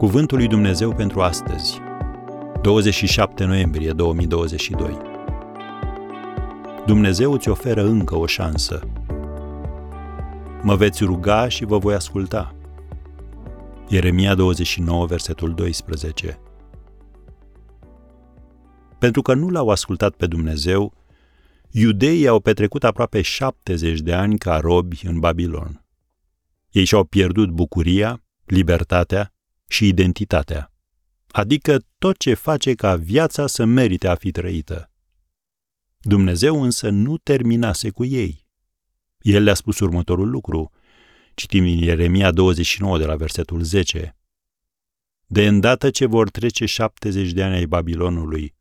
[0.00, 1.78] Cuvântul lui Dumnezeu pentru astăzi,
[2.62, 4.96] 27 noiembrie 2022.
[6.86, 8.88] Dumnezeu îți oferă încă o șansă.
[10.62, 12.54] Mă veți ruga și vă voi asculta.
[13.88, 16.40] Ieremia 29, versetul 12.
[18.98, 20.92] Pentru că nu l-au ascultat pe Dumnezeu,
[21.70, 25.84] iudeii au petrecut aproape 70 de ani ca robi în Babilon.
[26.70, 29.32] Ei și-au pierdut bucuria, libertatea
[29.70, 30.72] și identitatea,
[31.28, 34.90] adică tot ce face ca viața să merite a fi trăită.
[36.00, 38.46] Dumnezeu însă nu terminase cu ei.
[39.20, 40.70] El le-a spus următorul lucru.
[41.34, 44.16] Citim din Ieremia 29 de la versetul 10.
[45.26, 48.54] De îndată ce vor trece 70 de ani ai Babilonului,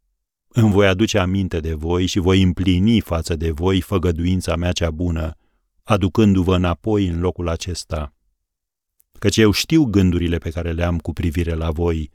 [0.48, 4.92] îmi voi aduce aminte de voi și voi împlini față de voi făgăduința mea cea
[4.92, 5.36] bună,
[5.84, 8.14] aducându-vă înapoi în locul acesta.
[9.20, 12.12] Căci eu știu gândurile pe care le am cu privire la voi,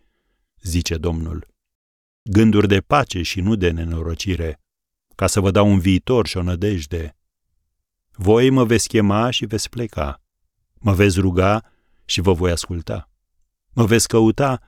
[0.62, 1.46] zice Domnul.
[2.22, 4.60] Gânduri de pace și nu de nenorocire,
[5.14, 7.16] ca să vă dau un viitor și o nădejde.
[8.12, 10.22] Voi mă veți chema și veți pleca.
[10.74, 11.72] Mă veți ruga
[12.04, 13.10] și vă voi asculta.
[13.72, 14.62] Mă veți căuta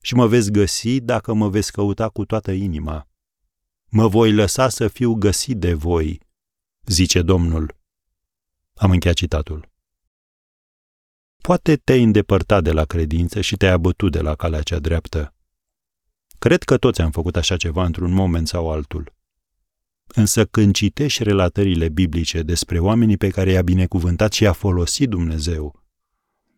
[0.00, 3.08] și mă veți găsi dacă mă veți căuta cu toată inima.
[3.88, 6.20] Mă voi lăsa să fiu găsit de voi,
[6.84, 7.76] zice Domnul.
[8.74, 9.69] Am încheiat citatul.
[11.40, 15.34] Poate te-ai îndepărtat de la credință și te-ai abătut de la calea cea dreaptă.
[16.38, 19.14] Cred că toți am făcut așa ceva într-un moment sau altul.
[20.06, 25.82] Însă când citești relatările biblice despre oamenii pe care i-a binecuvântat și i-a folosit Dumnezeu,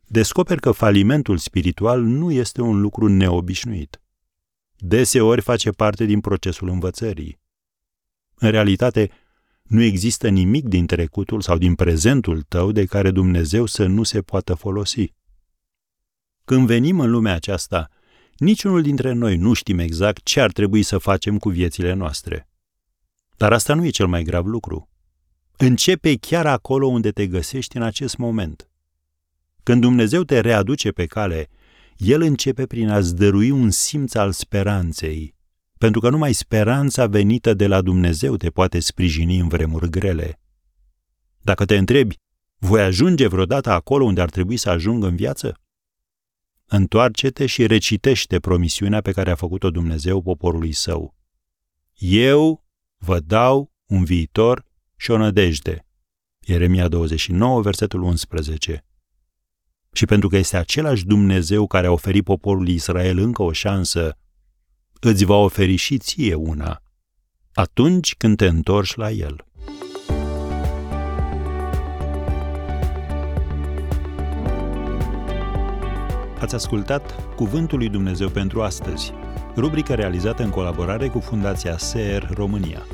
[0.07, 4.01] descoperi că falimentul spiritual nu este un lucru neobișnuit.
[4.77, 7.41] Deseori face parte din procesul învățării.
[8.35, 9.11] În realitate,
[9.63, 14.23] nu există nimic din trecutul sau din prezentul tău de care Dumnezeu să nu se
[14.23, 15.13] poată folosi.
[16.45, 17.89] Când venim în lumea aceasta,
[18.37, 22.49] niciunul dintre noi nu știm exact ce ar trebui să facem cu viețile noastre.
[23.37, 24.89] Dar asta nu e cel mai grav lucru.
[25.57, 28.69] Începe chiar acolo unde te găsești în acest moment.
[29.63, 31.49] Când Dumnezeu te readuce pe cale,
[31.97, 35.35] El începe prin a-ți dărui un simț al speranței,
[35.83, 40.41] pentru că numai speranța venită de la Dumnezeu te poate sprijini în vremuri grele.
[41.41, 42.19] Dacă te întrebi,
[42.59, 45.61] voi ajunge vreodată acolo unde ar trebui să ajung în viață?
[46.67, 51.15] Întoarce-te și recitește promisiunea pe care a făcut-o Dumnezeu poporului său.
[51.95, 52.65] Eu
[52.97, 54.67] vă dau un viitor
[54.97, 55.87] și o nădejde.
[56.41, 58.85] Ieremia 29, versetul 11.
[59.93, 64.17] Și pentru că este același Dumnezeu care a oferit poporului Israel încă o șansă
[65.05, 66.83] îți va oferi și ție una,
[67.53, 69.45] atunci când te întorci la El.
[76.41, 79.13] Ați ascultat Cuvântul lui Dumnezeu pentru astăzi,
[79.57, 82.87] rubrica realizată în colaborare cu Fundația SER România.